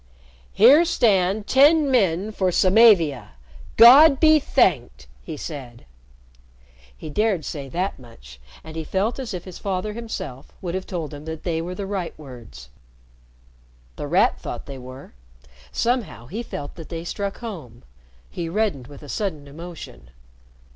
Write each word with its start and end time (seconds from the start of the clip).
"Here 0.51 0.83
stand 0.83 1.45
ten 1.45 1.91
men 1.91 2.31
for 2.31 2.49
Samavia. 2.51 3.33
God 3.77 4.19
be 4.19 4.39
thanked!" 4.39 5.05
he 5.21 5.37
said. 5.37 5.85
He 6.97 7.11
dared 7.11 7.45
say 7.45 7.69
that 7.69 7.99
much, 7.99 8.39
and 8.63 8.75
he 8.75 8.83
felt 8.83 9.19
as 9.19 9.31
if 9.31 9.43
his 9.45 9.59
father 9.59 9.93
himself 9.93 10.53
would 10.59 10.73
have 10.73 10.87
told 10.87 11.13
him 11.13 11.25
that 11.25 11.43
they 11.43 11.61
were 11.61 11.75
the 11.75 11.85
right 11.85 12.17
words. 12.17 12.69
The 13.95 14.07
Rat 14.07 14.39
thought 14.41 14.65
they 14.65 14.79
were. 14.79 15.13
Somehow 15.71 16.25
he 16.25 16.41
felt 16.41 16.73
that 16.77 16.89
they 16.89 17.03
struck 17.03 17.37
home. 17.37 17.83
He 18.27 18.49
reddened 18.49 18.87
with 18.87 19.03
a 19.03 19.07
sudden 19.09 19.47
emotion. 19.47 20.09